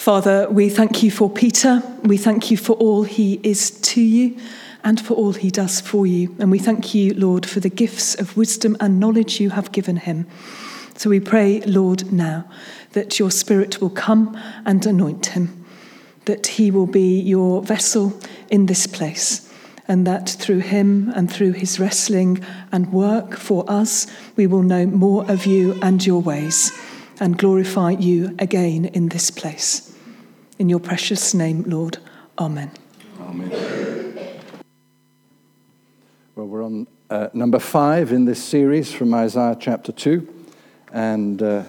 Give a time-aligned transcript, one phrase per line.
[0.00, 1.82] Father, we thank you for Peter.
[2.04, 4.34] We thank you for all he is to you
[4.82, 6.34] and for all he does for you.
[6.38, 9.96] And we thank you, Lord, for the gifts of wisdom and knowledge you have given
[9.96, 10.26] him.
[10.96, 12.48] So we pray, Lord, now
[12.92, 14.34] that your Spirit will come
[14.64, 15.66] and anoint him,
[16.24, 19.52] that he will be your vessel in this place
[19.86, 22.42] and that through him and through his wrestling
[22.72, 26.72] and work for us, we will know more of you and your ways
[27.20, 29.89] and glorify you again in this place.
[30.60, 31.96] In your precious name, Lord.
[32.38, 32.70] Amen.
[33.18, 33.50] Amen.
[36.36, 40.44] Well, we're on uh, number five in this series from Isaiah chapter 2,
[40.92, 41.62] and uh,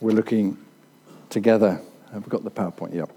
[0.00, 0.58] we're looking
[1.30, 1.80] together.
[2.12, 2.94] We got the PowerPoint?
[2.94, 3.10] Yep.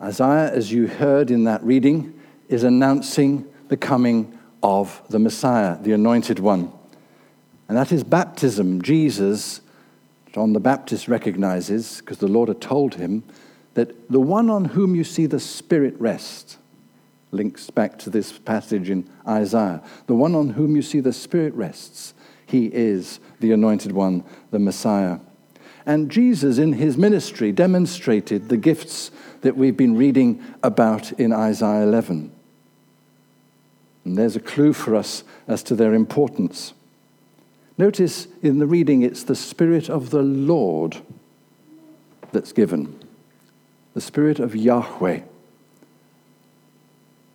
[0.00, 5.90] Isaiah, as you heard in that reading, is announcing the coming of the Messiah, the
[5.90, 6.72] anointed one.
[7.72, 8.82] And that is baptism.
[8.82, 9.62] Jesus,
[10.34, 13.24] John the Baptist recognizes, because the Lord had told him,
[13.72, 16.58] that the one on whom you see the Spirit rest,
[17.30, 21.54] links back to this passage in Isaiah, the one on whom you see the Spirit
[21.54, 22.12] rests,
[22.44, 25.20] he is the anointed one, the Messiah.
[25.86, 29.10] And Jesus, in his ministry, demonstrated the gifts
[29.40, 32.32] that we've been reading about in Isaiah 11.
[34.04, 36.74] And there's a clue for us as to their importance.
[37.78, 40.98] Notice in the reading, it's the Spirit of the Lord
[42.30, 42.98] that's given,
[43.94, 45.20] the Spirit of Yahweh.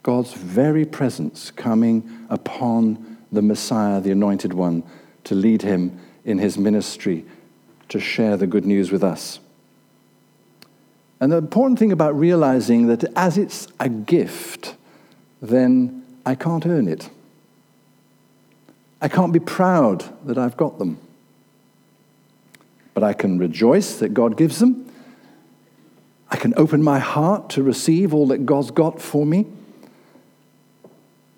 [0.04, 4.84] God's very presence coming upon the Messiah, the Anointed One,
[5.26, 7.26] to lead him in his ministry,
[7.90, 9.40] to share the good news with us.
[11.20, 14.76] And the important thing about realizing that as it's a gift,
[15.42, 17.10] then I can't earn it.
[19.02, 20.98] I can't be proud that I've got them.
[22.94, 24.92] But I can rejoice that God gives them.
[26.30, 29.46] I can open my heart to receive all that God's got for me.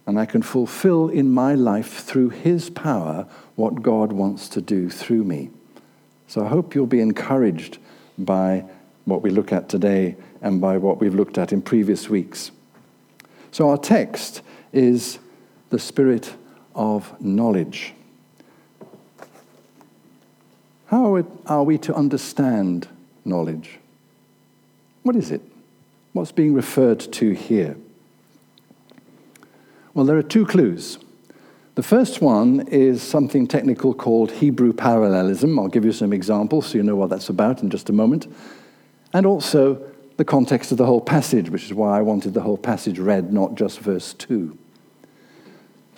[0.08, 4.90] And I can fulfill in my life through His power what God wants to do
[4.90, 5.52] through me.
[6.28, 7.78] So I hope you'll be encouraged
[8.18, 8.64] by
[9.06, 12.52] what we look at today and by what we've looked at in previous weeks.
[13.52, 14.42] So our text
[14.72, 15.20] is
[15.70, 16.34] the spirit
[16.80, 17.94] of knowledge.
[20.88, 22.88] How are we to understand
[23.26, 23.78] knowledge?
[25.04, 25.42] What is it?
[26.14, 27.76] What's being referred to here?
[29.94, 30.98] Well, there are two clues.
[31.76, 35.60] The first one is something technical called Hebrew parallelism.
[35.60, 38.26] I'll give you some examples so you know what that's about in just a moment
[39.14, 39.82] and also
[40.18, 43.34] the context of the whole passage, which is why I wanted the whole passage read,
[43.34, 44.58] not just verse 2.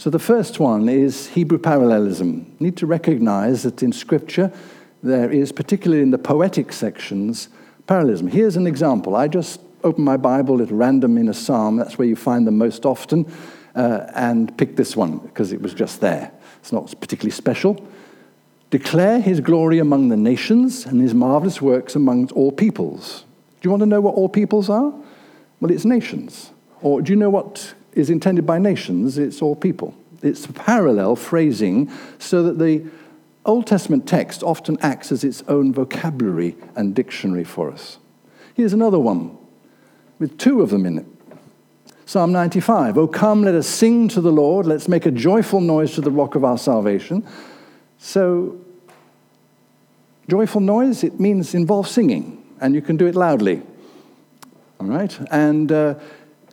[0.01, 2.55] So the first one is Hebrew parallelism.
[2.57, 4.51] You need to recognize that in Scripture
[5.03, 7.49] there is, particularly in the poetic sections,
[7.85, 8.25] parallelism.
[8.25, 9.15] Here's an example.
[9.15, 12.57] I just open my Bible at random in a psalm, that's where you find them
[12.57, 13.31] most often,
[13.75, 16.31] uh, and pick this one because it was just there.
[16.61, 17.87] It's not particularly special.
[18.71, 23.23] Declare his glory among the nations and his marvelous works among all peoples.
[23.61, 24.91] Do you want to know what all peoples are?
[25.59, 26.49] Well, it's nations.
[26.81, 29.17] Or do you know what is intended by nations?
[29.17, 29.93] It's all people.
[30.21, 32.85] It's parallel phrasing so that the
[33.45, 37.97] Old Testament text often acts as its own vocabulary and dictionary for us.
[38.53, 39.37] Here's another one
[40.19, 41.05] with two of them in it.
[42.05, 44.65] Psalm 95 Oh, come, let us sing to the Lord.
[44.65, 47.25] Let's make a joyful noise to the rock of our salvation.
[47.97, 48.59] So,
[50.27, 53.61] joyful noise, it means involves singing, and you can do it loudly.
[54.79, 55.17] All right?
[55.31, 55.95] And uh,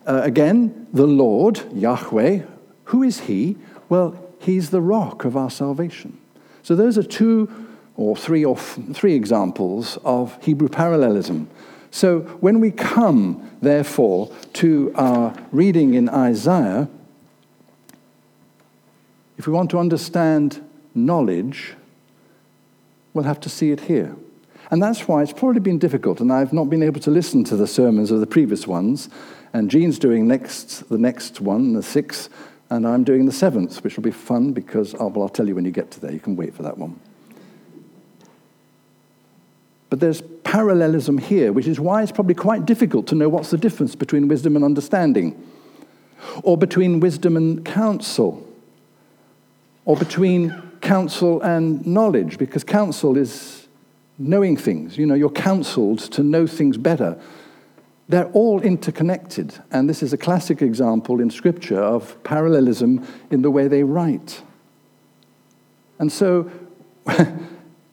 [0.08, 2.40] uh, again, the Lord, Yahweh,
[2.84, 3.56] who is He?
[3.88, 6.18] Well, He's the rock of our salvation.
[6.62, 11.50] So, those are two or three or f- three examples of Hebrew parallelism.
[11.90, 16.88] So, when we come, therefore, to our reading in Isaiah,
[19.36, 20.64] if we want to understand
[20.94, 21.74] knowledge,
[23.12, 24.16] we'll have to see it here.
[24.70, 27.56] And that's why it's probably been difficult, and I've not been able to listen to
[27.56, 29.08] the sermons of the previous ones.
[29.54, 32.28] And Jean's doing next, the next one, the sixth,
[32.68, 35.54] and I'm doing the seventh, which will be fun because, oh, well, I'll tell you
[35.54, 36.12] when you get to there.
[36.12, 37.00] You can wait for that one.
[39.88, 43.56] But there's parallelism here, which is why it's probably quite difficult to know what's the
[43.56, 45.42] difference between wisdom and understanding,
[46.42, 48.46] or between wisdom and counsel,
[49.86, 53.57] or between counsel and knowledge, because counsel is
[54.18, 54.98] knowing things.
[54.98, 57.18] You know, you're counseled to know things better.
[58.08, 63.50] They're all interconnected, and this is a classic example in Scripture of parallelism in the
[63.50, 64.42] way they write.
[65.98, 66.50] And so,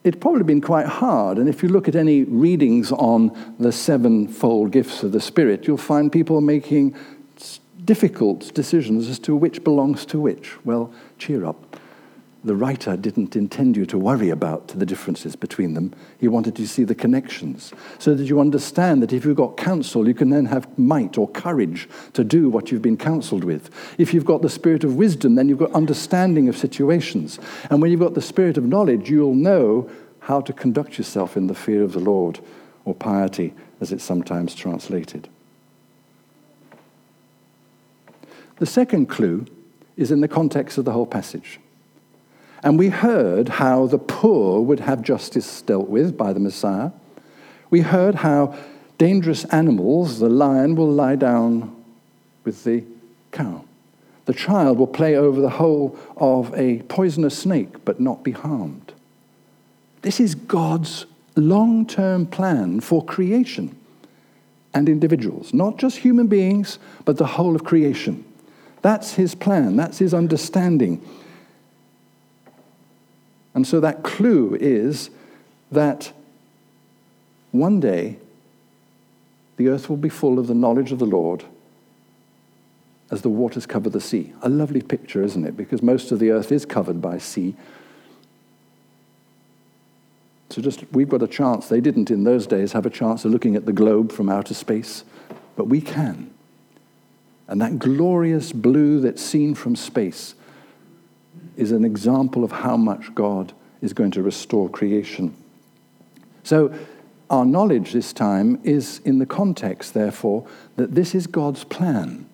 [0.03, 1.37] it's probably been quite hard.
[1.37, 5.77] And if you look at any readings on the sevenfold gifts of the Spirit, you'll
[5.77, 6.95] find people making
[7.83, 10.53] difficult decisions as to which belongs to which.
[10.65, 11.79] Well, cheer up
[12.45, 15.93] the writer didn't intend you to worry about the differences between them.
[16.19, 19.57] He wanted you to see the connections so that you understand that if you've got
[19.57, 23.71] counsel, you can then have might or courage to do what you've been counseled with.
[23.97, 27.39] If you've got the spirit of wisdom, then you've got understanding of situations.
[27.71, 29.89] And when you've got the spirit of knowledge, you'll know
[30.19, 32.39] how to conduct yourself in the fear of the Lord
[32.85, 35.27] or piety, as it's sometimes translated.
[38.57, 39.47] The second clue
[39.97, 41.59] is in the context of the whole passage.
[42.65, 46.89] And we heard how the poor would have justice dealt with by the Messiah.
[47.69, 48.57] We heard how
[48.97, 51.75] dangerous animals, the lion will lie down
[52.43, 52.83] with the
[53.31, 53.63] cow.
[54.25, 58.93] The child will play over the hole of a poisonous snake but not be harmed.
[60.01, 63.77] This is God's long term plan for creation
[64.73, 68.25] and individuals, not just human beings, but the whole of creation.
[68.81, 70.99] That's his plan, that's his understanding.
[73.55, 75.09] And so that clue is
[75.71, 76.11] that
[77.51, 78.17] one day
[79.55, 81.45] the earth will be full of the knowledge of the Lord
[83.09, 84.33] as the waters cover the sea.
[84.41, 85.55] A lovely picture, isn't it?
[85.55, 87.55] Because most of the earth is covered by sea.
[90.49, 91.69] So just we've got a chance.
[91.69, 94.53] They didn't in those days have a chance of looking at the globe from outer
[94.53, 95.05] space,
[95.55, 96.33] but we can.
[97.47, 100.35] And that glorious blue that's seen from space
[101.57, 105.35] is an example of how much God is going to restore creation.
[106.43, 106.73] So,
[107.29, 112.27] our knowledge this time is in the context, therefore, that this is God's plan.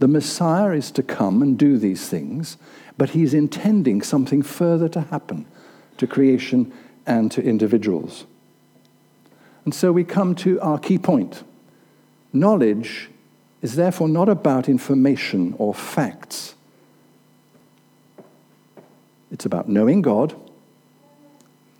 [0.00, 2.58] The Messiah is to come and do these things,
[2.98, 5.46] but he's intending something further to happen
[5.96, 6.72] to creation
[7.06, 8.26] and to individuals.
[9.64, 11.42] And so we come to our key point.
[12.32, 13.08] Knowledge
[13.62, 16.54] is therefore not about information or facts
[19.30, 20.34] it's about knowing God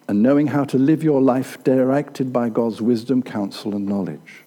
[0.09, 4.43] and knowing how to live your life directed by God's wisdom, counsel, and knowledge.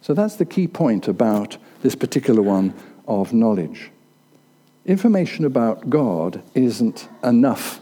[0.00, 2.74] So that's the key point about this particular one
[3.06, 3.90] of knowledge.
[4.86, 7.80] Information about God isn't enough.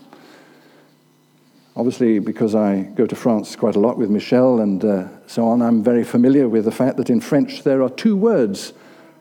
[1.75, 5.63] Obviously, because I go to France quite a lot with Michel and uh, so on,
[5.63, 8.73] I'm very familiar with the fact that in French there are two words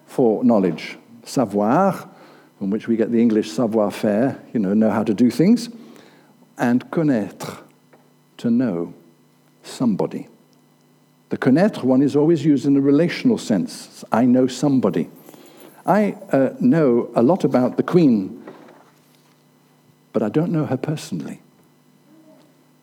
[0.06, 2.10] for knowledge savoir
[2.62, 5.68] from which we get the English savoir faire, you know, know how to do things,
[6.60, 7.58] and connaître,
[8.38, 8.94] to know
[9.64, 10.28] somebody.
[11.30, 14.04] The connaître one is always used in a relational sense.
[14.12, 15.10] I know somebody.
[15.88, 18.44] I uh, know a lot about the Queen,
[20.14, 21.42] but I don't know her personally.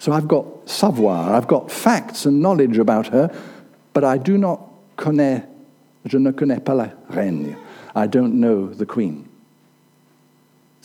[0.01, 3.31] So I've got savoir, I've got facts and knowledge about her,
[3.93, 4.61] but I do not
[4.97, 5.47] connaître,
[6.05, 7.57] je ne connais pas la reine.
[7.95, 9.28] I don't know the Queen.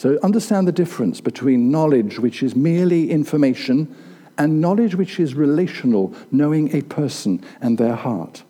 [0.03, 3.95] So understand the difference between knowledge, which is merely information,
[4.37, 8.43] and knowledge which is relational, knowing a person and their heart.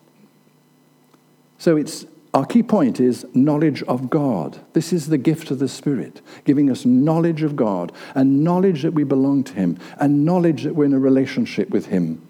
[1.59, 4.61] So it's our key point is knowledge of God.
[4.73, 8.95] This is the gift of the Spirit, giving us knowledge of God and knowledge that
[8.95, 12.27] we belong to Him and knowledge that we're in a relationship with Him.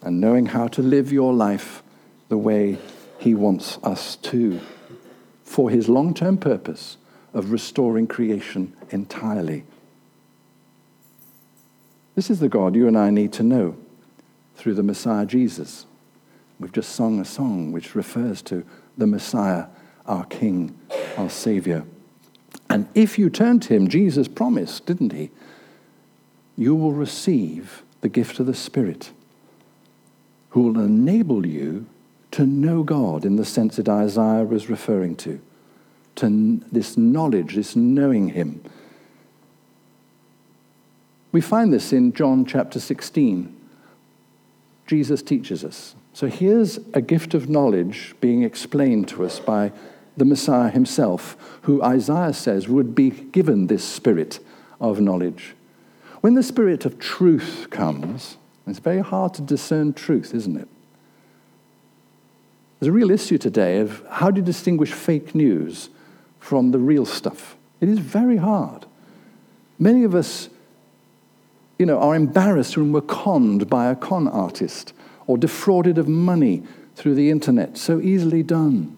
[0.00, 1.82] And knowing how to live your life
[2.28, 2.78] the way
[3.18, 4.60] He wants us to
[5.42, 6.98] for His long term purpose
[7.34, 9.64] of restoring creation entirely.
[12.14, 13.76] This is the God you and I need to know
[14.54, 15.86] through the Messiah Jesus.
[16.60, 18.64] We've just sung a song which refers to
[18.98, 19.66] the Messiah,
[20.06, 20.78] our King,
[21.16, 21.84] our Savior.
[22.68, 25.30] And if you turn to him, Jesus promised, didn't he?
[26.56, 29.10] You will receive the gift of the Spirit,
[30.50, 31.86] who will enable you
[32.32, 35.40] to know God in the sense that Isaiah was referring to
[36.16, 38.62] to this knowledge, this knowing Him.
[41.32, 43.56] We find this in John chapter 16.
[44.86, 45.94] Jesus teaches us.
[46.12, 49.72] So here's a gift of knowledge being explained to us by
[50.16, 54.40] the Messiah himself, who Isaiah says would be given this spirit
[54.78, 55.54] of knowledge.
[56.20, 60.68] When the spirit of truth comes, it's very hard to discern truth, isn't it?
[62.78, 65.88] There's a real issue today of how do you distinguish fake news
[66.42, 67.56] from the real stuff.
[67.80, 68.84] It is very hard.
[69.78, 70.48] Many of us,
[71.78, 74.92] you know, are embarrassed when we're conned by a con artist
[75.28, 76.64] or defrauded of money
[76.96, 77.78] through the internet.
[77.78, 78.96] So easily done.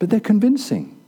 [0.00, 1.00] But they're convincing.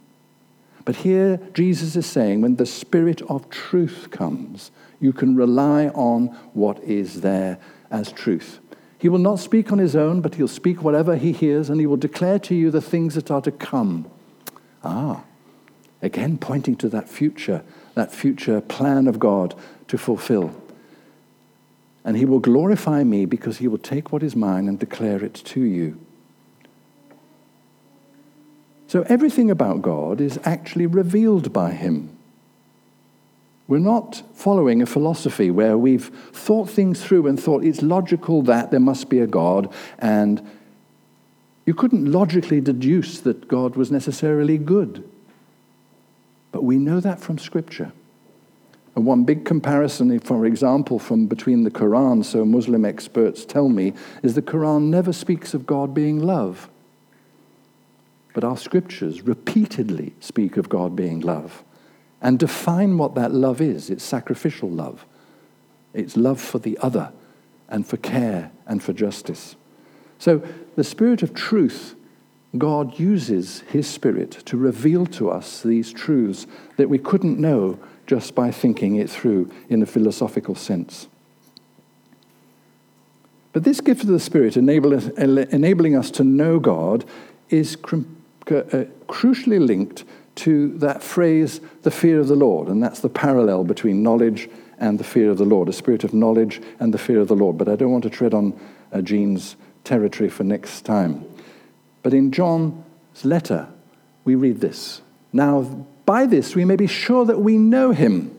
[0.85, 6.29] But here, Jesus is saying when the Spirit of truth comes, you can rely on
[6.55, 7.59] what is there
[7.91, 8.61] as truth.
[8.99, 11.87] He will not speak on his own, but he'll speak whatever he hears, and he
[11.87, 14.09] will declare to you the things that are to come.
[14.89, 15.25] Ah,
[16.01, 17.65] again, pointing to that future,
[17.95, 19.55] that future plan of God
[19.89, 20.55] to fulfill.
[22.05, 25.35] And he will glorify me because he will take what is mine and declare it
[25.35, 25.99] to you.
[28.87, 32.17] So everything about God is actually revealed by him.
[33.67, 38.71] We're not following a philosophy where we've thought things through and thought it's logical that
[38.71, 40.49] there must be a God, and
[41.67, 45.07] you couldn't logically deduce that God was necessarily good.
[46.53, 47.93] But we know that from Scripture.
[48.95, 53.93] And one big comparison, for example, from between the Quran, so Muslim experts tell me,
[54.23, 56.71] is the Quran never speaks of God being love.
[58.33, 61.63] But our scriptures repeatedly speak of God being love
[62.23, 63.91] and define what that love is.
[63.91, 65.05] It's sacrificial love,
[65.93, 67.13] it's love for the other
[67.69, 69.57] and for care and for justice.
[70.19, 70.43] So,
[70.77, 71.95] the Spirit of truth,
[72.57, 76.47] God uses His Spirit to reveal to us these truths
[76.77, 81.09] that we couldn't know just by thinking it through in a philosophical sense.
[83.53, 87.05] But this gift of the Spirit, enabling us to know God,
[87.49, 90.05] is uh, crucially linked
[90.37, 92.69] to that phrase, the fear of the Lord.
[92.69, 96.13] And that's the parallel between knowledge and the fear of the Lord, a spirit of
[96.13, 97.57] knowledge and the fear of the Lord.
[97.57, 98.59] But I don't want to tread on
[98.93, 99.01] uh,
[99.87, 101.25] territory for next time.
[102.03, 103.69] But in John's letter,
[104.25, 105.01] we read this
[105.33, 105.63] Now,
[106.05, 108.37] by this we may be sure that we know him.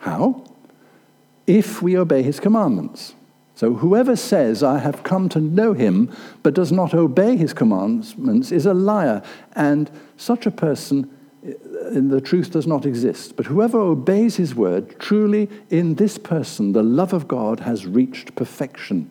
[0.00, 0.44] How?
[1.46, 3.14] If we obey his commandments.
[3.54, 8.52] So whoever says, I have come to know him, but does not obey his commandments,
[8.52, 9.22] is a liar.
[9.54, 11.10] And such a person,
[11.42, 13.34] uh, in the truth does not exist.
[13.34, 18.34] But whoever obeys his word, truly in this person, the love of God has reached
[18.34, 19.10] perfection.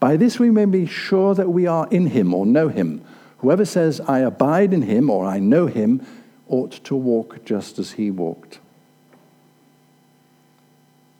[0.00, 3.04] By this we may be sure that we are in him or know him.
[3.38, 6.04] Whoever says, I abide in him or I know him,
[6.48, 8.58] ought to walk just as he walked.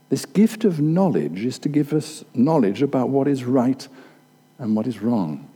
[0.09, 3.87] This gift of knowledge is to give us knowledge about what is right
[4.59, 5.49] and what is wrong,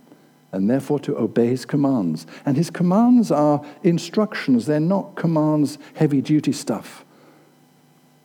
[0.53, 2.25] and therefore to obey his commands.
[2.45, 7.03] And his commands are instructions, they're not commands, heavy duty stuff.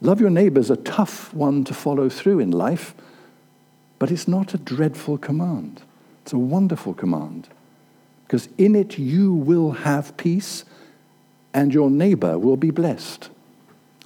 [0.00, 2.94] Love your neighbor is a tough one to follow through in life,
[4.00, 5.82] but it's not a dreadful command.
[6.22, 7.48] It's a wonderful command
[8.24, 10.64] because in it you will have peace
[11.52, 13.28] and your neighbor will be blessed.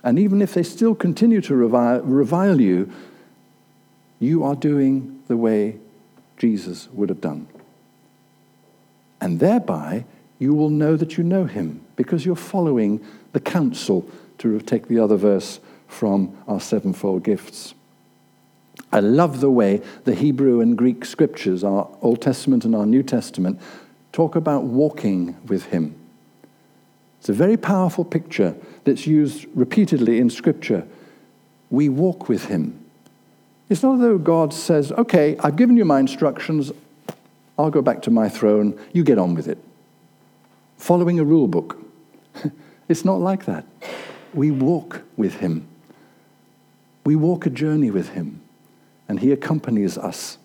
[0.02, 2.90] And even if they still continue to revile, revile you,
[4.18, 5.78] you are doing the way
[6.36, 7.46] Jesus would have done.
[9.20, 10.04] And thereby,
[10.38, 14.08] you will know that you know him because you're following the counsel,
[14.38, 17.74] to take the other verse from our sevenfold gifts.
[18.92, 23.02] I love the way the Hebrew and Greek scriptures, our Old Testament and our New
[23.02, 23.60] Testament,
[24.12, 25.96] talk about walking with him.
[27.24, 28.54] It's a very powerful picture
[28.84, 30.86] that's used repeatedly in Scripture.
[31.70, 32.78] We walk with Him.
[33.70, 36.70] It's not as though God says, okay, I've given you my instructions,
[37.58, 39.56] I'll go back to my throne, you get on with it.
[40.76, 41.78] Following a rule book.
[42.90, 43.64] it's not like that.
[44.34, 45.66] We walk with Him.
[47.06, 48.42] We walk a journey with Him,
[49.08, 50.38] and He accompanies us.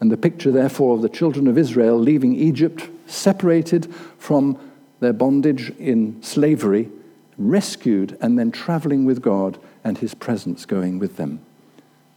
[0.00, 4.58] And the picture, therefore, of the children of Israel leaving Egypt, separated from
[5.00, 6.90] their bondage in slavery,
[7.36, 11.40] rescued, and then traveling with God and his presence going with them.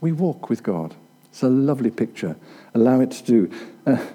[0.02, 0.96] We walk with God.
[1.30, 2.36] It's a lovely picture.
[2.74, 3.52] Allow it to do.
[3.86, 4.06] Uh,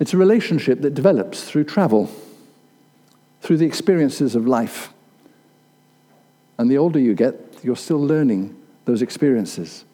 [0.00, 2.10] it's a relationship that develops through travel,
[3.40, 4.92] through the experiences of life.
[6.58, 8.57] And the older you get, you're still learning
[8.88, 9.84] those experiences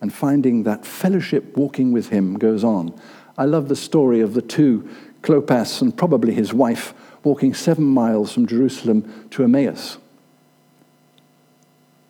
[0.00, 2.96] and finding that fellowship walking with Him goes on.
[3.36, 4.88] I love the story of the two
[5.22, 9.98] Clopas and probably his wife walking seven miles from Jerusalem to Emmaus.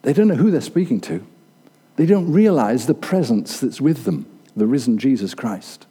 [0.03, 1.27] They don't know who they're speaking to.
[1.97, 5.87] They don't realize the presence that's with them, the risen Jesus Christ.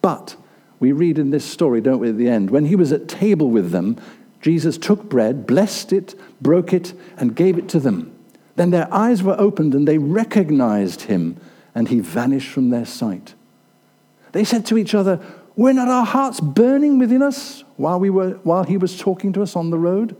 [0.00, 0.34] But
[0.80, 3.50] we read in this story, don't we, at the end, when he was at table
[3.50, 3.98] with them,
[4.40, 8.12] Jesus took bread, blessed it, broke it, and gave it to them.
[8.56, 11.36] Then their eyes were opened and they recognized him,
[11.74, 13.34] and he vanished from their sight.
[14.32, 15.20] They said to each other,
[15.56, 19.42] were not our hearts burning within us while, we were, while he was talking to
[19.42, 20.16] us on the road,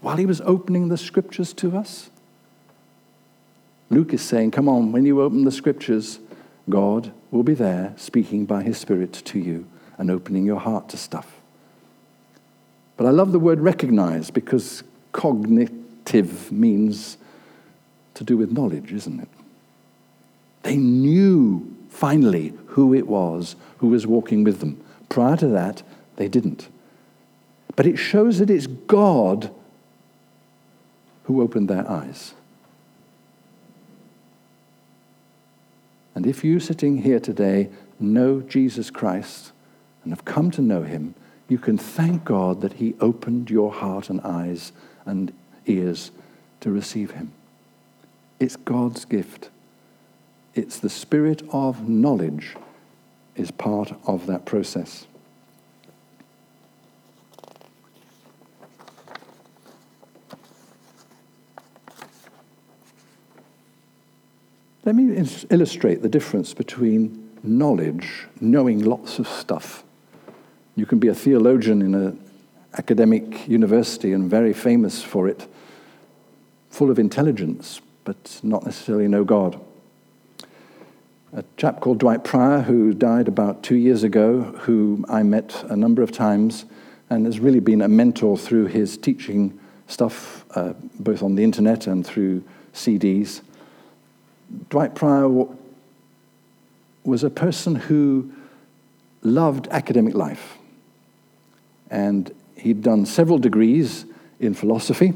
[0.00, 2.10] while he was opening the scriptures to us?
[3.90, 6.20] Luke is saying, Come on, when you open the scriptures,
[6.68, 9.66] God will be there speaking by his Spirit to you
[9.98, 11.40] and opening your heart to stuff.
[12.96, 17.18] But I love the word recognize because cognitive means
[18.16, 19.28] to do with knowledge, isn't it?
[20.62, 24.82] They knew finally who it was who was walking with them.
[25.08, 25.82] Prior to that,
[26.16, 26.68] they didn't.
[27.76, 29.50] But it shows that it's God
[31.24, 32.34] who opened their eyes.
[36.14, 37.68] And if you sitting here today
[38.00, 39.52] know Jesus Christ
[40.02, 41.14] and have come to know him,
[41.48, 44.72] you can thank God that he opened your heart and eyes
[45.04, 45.32] and
[45.66, 46.10] ears
[46.60, 47.32] to receive him.
[48.38, 49.50] It's God's gift.
[50.54, 52.56] It's the spirit of knowledge
[53.34, 55.06] is part of that process.
[64.84, 65.16] Let me
[65.50, 69.82] illustrate the difference between knowledge, knowing lots of stuff.
[70.76, 72.20] You can be a theologian in an
[72.74, 75.48] academic university and very famous for it,
[76.70, 79.60] full of intelligence, but not necessarily know God.
[81.32, 85.76] A chap called Dwight Pryor, who died about two years ago, who I met a
[85.76, 86.64] number of times
[87.10, 89.58] and has really been a mentor through his teaching
[89.88, 93.42] stuff, uh, both on the internet and through CDs.
[94.70, 95.48] Dwight Pryor
[97.04, 98.32] was a person who
[99.22, 100.58] loved academic life.
[101.90, 104.04] And he'd done several degrees
[104.38, 105.12] in philosophy,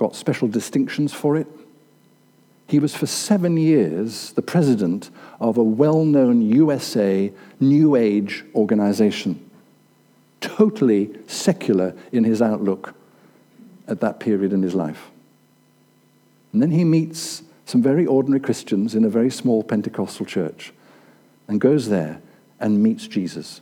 [0.00, 1.46] got special distinctions for it.
[2.66, 7.30] He was for seven years the president of a well known USA
[7.60, 9.50] New Age organization,
[10.40, 12.94] totally secular in his outlook
[13.86, 15.10] at that period in his life.
[16.54, 20.72] And then he meets some very ordinary Christians in a very small Pentecostal church
[21.46, 22.22] and goes there
[22.58, 23.60] and meets Jesus.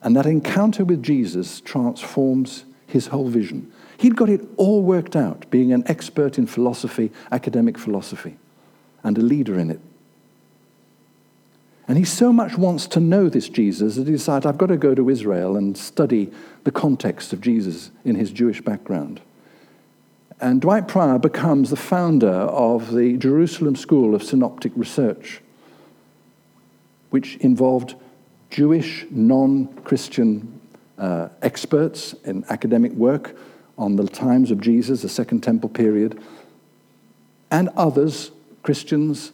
[0.00, 3.70] And that encounter with Jesus transforms his whole vision.
[3.96, 8.36] He'd got it all worked out, being an expert in philosophy, academic philosophy,
[9.02, 9.80] and a leader in it.
[11.86, 14.76] And he so much wants to know this Jesus that he decides, I've got to
[14.76, 16.32] go to Israel and study
[16.64, 19.20] the context of Jesus in his Jewish background.
[20.40, 25.40] And Dwight Pryor becomes the founder of the Jerusalem School of Synoptic Research,
[27.10, 27.94] which involved
[28.50, 30.60] Jewish non Christian
[30.98, 33.36] uh, experts in academic work
[33.76, 36.20] on the times of Jesus, the Second Temple period,
[37.50, 38.30] and others,
[38.62, 39.32] Christians,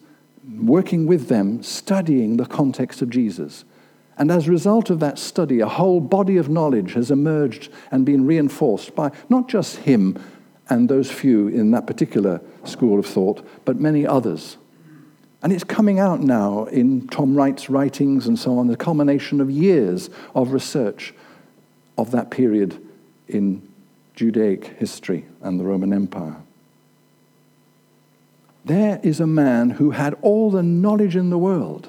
[0.59, 3.65] working with them, studying the context of Jesus.
[4.19, 8.05] And as a result of that study, a whole body of knowledge has emerged and
[8.05, 10.23] been reinforced by not just him,
[10.69, 14.57] and those few in that particular school of thought, but many others.
[15.43, 19.51] And it's coming out now in Tom Wright's writings and so on, the culmination of
[19.51, 21.15] years of research
[21.97, 22.81] of that period
[23.27, 23.67] in
[24.21, 26.37] Judaic history and the Roman Empire.
[28.67, 31.89] There is a man who had all the knowledge in the world.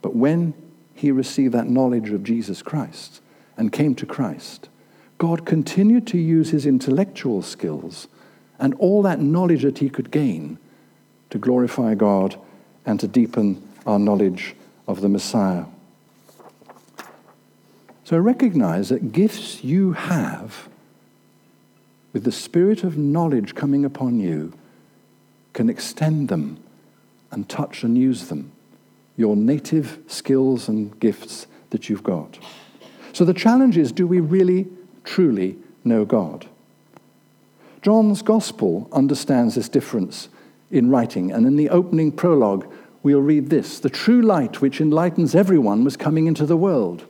[0.00, 0.54] But when
[0.94, 3.20] he received that knowledge of Jesus Christ
[3.58, 4.70] and came to Christ,
[5.18, 8.08] God continued to use his intellectual skills
[8.58, 10.56] and all that knowledge that he could gain
[11.28, 12.40] to glorify God
[12.86, 14.56] and to deepen our knowledge
[14.88, 15.66] of the Messiah.
[18.04, 20.68] So recognize that gifts you have,
[22.12, 24.52] with the spirit of knowledge coming upon you,
[25.52, 26.62] can extend them
[27.30, 28.52] and touch and use them,
[29.16, 32.38] your native skills and gifts that you've got.
[33.12, 34.66] So the challenge is do we really
[35.04, 36.46] truly know God.
[37.82, 40.28] John's Gospel understands this difference
[40.70, 42.70] in writing, and in the opening prologue,
[43.02, 47.04] we'll read this The true light which enlightens everyone was coming into the world.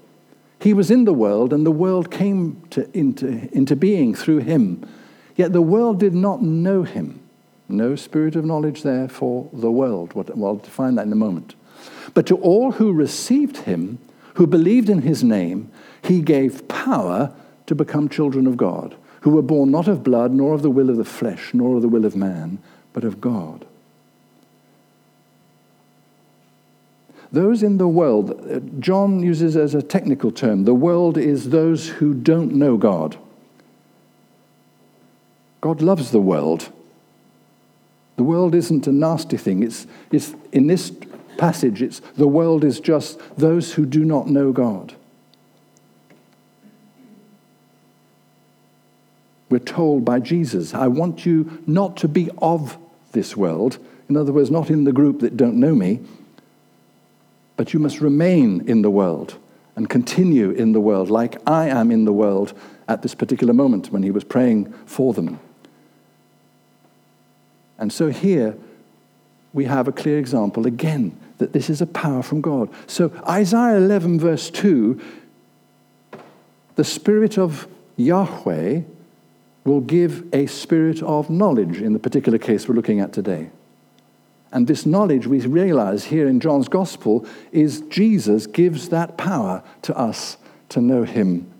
[0.62, 4.88] He was in the world, and the world came to, into, into being through him.
[5.34, 7.18] Yet the world did not know him.
[7.68, 10.12] No spirit of knowledge there for the world.
[10.12, 11.56] Well, I'll define that in a moment.
[12.14, 13.98] But to all who received him,
[14.34, 15.68] who believed in his name,
[16.00, 17.34] he gave power
[17.66, 20.90] to become children of God, who were born not of blood, nor of the will
[20.90, 22.60] of the flesh, nor of the will of man,
[22.92, 23.66] but of God.
[27.32, 31.88] Those in the world, uh, John uses as a technical term, the world is those
[31.88, 33.16] who don't know God.
[35.62, 36.70] God loves the world.
[38.16, 39.62] The world isn't a nasty thing.
[39.62, 40.92] It's, it's, in this
[41.38, 44.94] passage, it's, the world is just those who do not know God.
[49.48, 52.76] We're told by Jesus, I want you not to be of
[53.12, 53.78] this world.
[54.08, 56.00] In other words, not in the group that don't know me,
[57.56, 59.38] but you must remain in the world
[59.76, 62.52] and continue in the world like I am in the world
[62.88, 65.40] at this particular moment when he was praying for them.
[67.78, 68.56] And so here
[69.52, 72.68] we have a clear example again that this is a power from God.
[72.86, 75.00] So, Isaiah 11, verse 2
[76.74, 78.80] the Spirit of Yahweh
[79.64, 83.50] will give a spirit of knowledge in the particular case we're looking at today.
[84.52, 89.96] And this knowledge, we realize here in John's Gospel, is Jesus gives that power to
[89.96, 90.36] us
[90.68, 91.50] to know Him.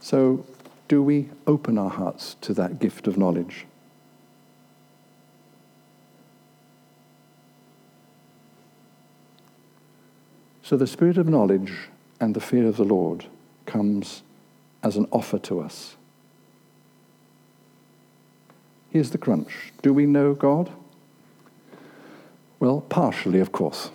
[0.00, 0.44] So,
[0.88, 3.64] do we open our hearts to that gift of knowledge?
[10.62, 11.72] So, the spirit of knowledge
[12.20, 13.26] and the fear of the Lord
[13.64, 14.22] comes
[14.82, 15.96] as an offer to us.
[18.90, 20.70] Here's the crunch Do we know God?
[22.62, 23.90] Well, partially, of course.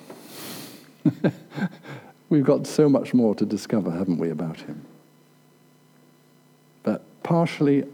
[2.30, 4.84] We've got so much more to discover, haven't we, about Him?
[6.84, 7.86] But partially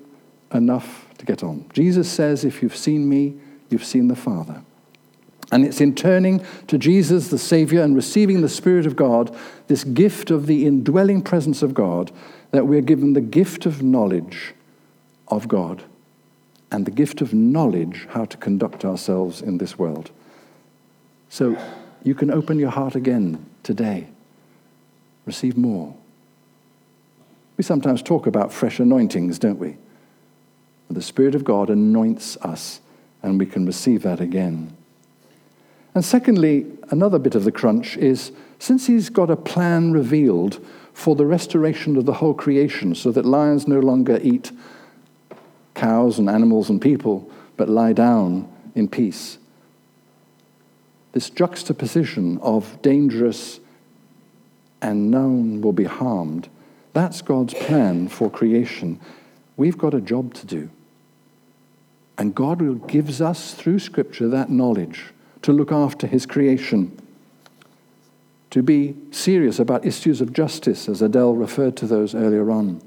[0.51, 1.69] enough to get on.
[1.73, 3.35] Jesus says, If you've seen me,
[3.69, 4.63] you've seen the Father.
[5.51, 9.83] And it's in turning to Jesus, the Savior, and receiving the Spirit of God, this
[9.83, 12.11] gift of the indwelling presence of God,
[12.49, 14.55] that we're given the gift of knowledge
[15.27, 15.83] of God
[16.71, 20.09] and the gift of knowledge how to conduct ourselves in this world.
[21.33, 21.57] So
[22.03, 24.07] you can open your heart again today,
[25.25, 25.95] receive more.
[27.57, 29.77] We sometimes talk about fresh anointings, don't we?
[30.91, 32.81] The Spirit of God anoints us,
[33.23, 34.77] and we can receive that again.
[35.95, 41.15] And secondly, another bit of the crunch is since he's got a plan revealed for
[41.15, 44.51] the restoration of the whole creation so that lions no longer eat
[45.73, 49.39] cows and animals and people, but lie down in peace.
[51.13, 53.59] This juxtaposition of dangerous
[54.81, 56.49] and known will be harmed,
[56.91, 58.99] that's God's plan for creation.
[59.57, 60.69] We've got a job to do.
[62.17, 65.05] And God gives us through Scripture that knowledge
[65.41, 66.97] to look after his creation,
[68.51, 72.81] to be serious about issues of justice, as Adele referred to those earlier on.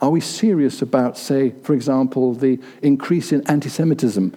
[0.00, 4.34] Are we serious about, say, for example, the increase in anti Semitism,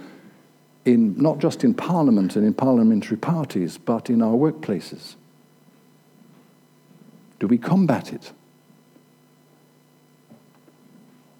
[0.87, 5.15] in, not just in Parliament and in parliamentary parties, but in our workplaces?
[7.39, 8.31] Do we combat it?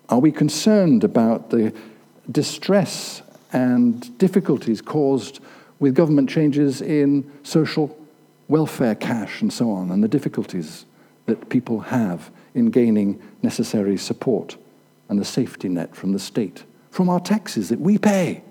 [0.09, 1.73] Are we concerned about the
[2.29, 3.21] distress
[3.53, 5.39] and difficulties caused
[5.79, 7.97] with government changes in social
[8.49, 10.85] welfare cash and so on, and the difficulties
[11.25, 14.57] that people have in gaining necessary support
[15.07, 18.43] and a safety net from the state, from our taxes that we pay.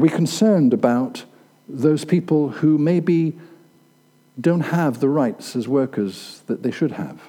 [0.00, 1.26] Are we concerned about
[1.68, 3.38] those people who maybe
[4.40, 7.20] don't have the rights as workers that they should have?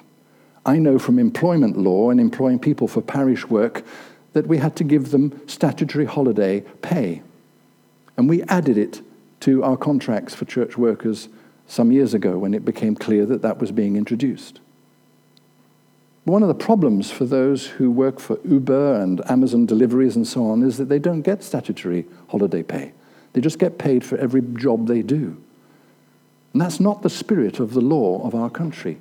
[0.64, 3.84] I know from employment law and employing people for parish work
[4.32, 7.20] that we had to give them statutory holiday pay.
[8.16, 9.02] And we added it
[9.40, 11.28] to our contracts for church workers
[11.66, 14.60] some years ago when it became clear that that was being introduced.
[16.24, 20.46] One of the problems for those who work for Uber and Amazon deliveries and so
[20.46, 22.92] on is that they don't get statutory holiday pay.
[23.32, 25.42] They just get paid for every job they do.
[26.52, 29.00] And that's not the spirit of the law of our country.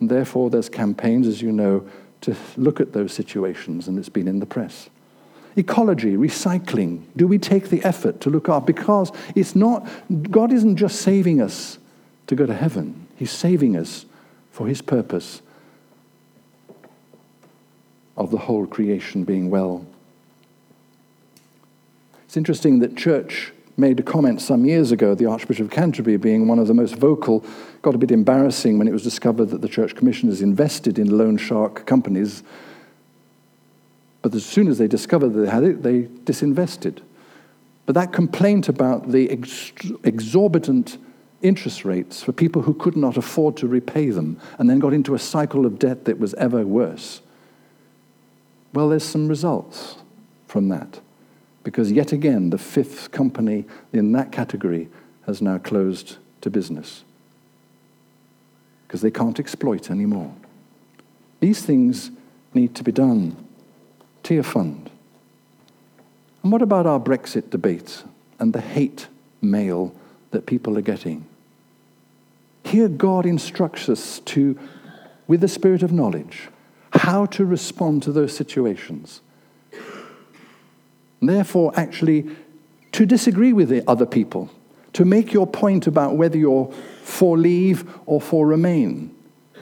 [0.00, 1.86] And therefore, there's campaigns, as you know,
[2.22, 4.88] to look at those situations, and it's been in the press.
[5.56, 7.02] Ecology, recycling.
[7.16, 8.66] Do we take the effort to look up?
[8.66, 9.86] Because it's not,
[10.30, 11.78] God isn't just saving us
[12.28, 14.06] to go to heaven, He's saving us
[14.50, 15.42] for His purpose
[18.22, 19.86] of the whole creation being well.
[22.24, 26.46] It's interesting that church made a comment some years ago, the Archbishop of Canterbury being
[26.46, 27.44] one of the most vocal,
[27.80, 31.36] got a bit embarrassing when it was discovered that the Church Commissioners invested in loan
[31.36, 32.42] shark companies.
[34.20, 37.00] But as soon as they discovered that they had it, they disinvested.
[37.86, 39.72] But that complaint about the ex-
[40.04, 40.98] exorbitant
[41.40, 45.14] interest rates for people who could not afford to repay them and then got into
[45.14, 47.20] a cycle of debt that was ever worse.
[48.72, 49.96] Well, there's some results
[50.46, 51.00] from that
[51.64, 54.88] because yet again, the fifth company in that category
[55.26, 57.04] has now closed to business
[58.86, 60.34] because they can't exploit anymore.
[61.40, 62.10] These things
[62.54, 63.36] need to be done.
[64.22, 64.88] Tearfund.
[66.42, 68.02] And what about our Brexit debate
[68.38, 69.06] and the hate
[69.40, 69.94] mail
[70.30, 71.24] that people are getting?
[72.64, 74.58] Here, God instructs us to,
[75.26, 76.48] with the spirit of knowledge,
[77.02, 79.20] how to respond to those situations
[81.22, 82.28] And therefore, actually,
[82.90, 84.50] to disagree with the other people,
[84.92, 86.70] to make your point about whether you're
[87.04, 89.14] for leave or for remain,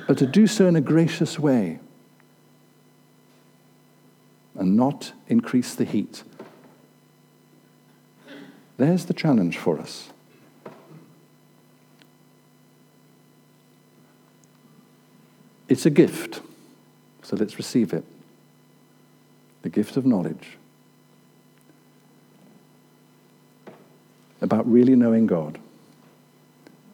[0.09, 1.79] but to do so in a gracious way
[4.55, 6.24] and not increase the heat.
[8.79, 10.09] There's the challenge for us.
[15.68, 16.40] It's a gift,
[17.31, 18.05] so let's receive it.
[19.62, 20.59] The gift of knowledge
[24.40, 25.61] about really knowing God.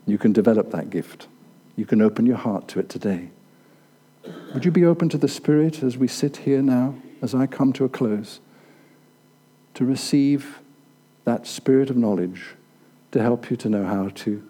[0.06, 1.26] You can develop that gift.
[1.74, 3.30] You can open your heart to it today.
[4.52, 7.72] Would you be open to the Spirit as we sit here now, as I come
[7.72, 8.40] to a close,
[9.72, 10.58] to receive
[11.24, 12.56] that Spirit of knowledge
[13.12, 14.46] to help you to know how to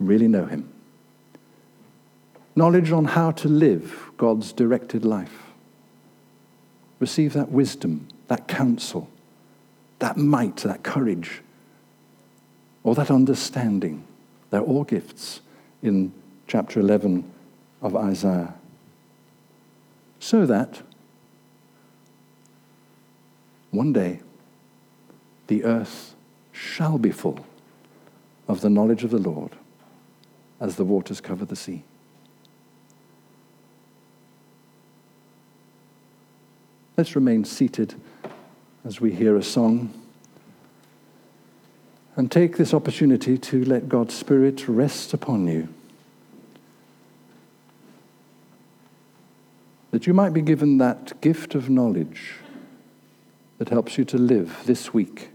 [0.00, 0.71] really know Him?
[2.54, 5.52] Knowledge on how to live God's directed life.
[7.00, 9.08] Receive that wisdom, that counsel,
[9.98, 11.40] that might, that courage,
[12.84, 14.04] or that understanding.
[14.50, 15.40] They're all gifts
[15.82, 16.12] in
[16.46, 17.30] chapter 11
[17.80, 18.54] of Isaiah.
[20.20, 20.82] So that
[23.70, 24.20] one day
[25.46, 26.14] the earth
[26.52, 27.44] shall be full
[28.46, 29.52] of the knowledge of the Lord
[30.60, 31.82] as the waters cover the sea.
[36.96, 37.94] Let's remain seated
[38.84, 39.92] as we hear a song
[42.16, 45.68] and take this opportunity to let God's Spirit rest upon you.
[49.90, 52.34] That you might be given that gift of knowledge
[53.56, 55.31] that helps you to live this week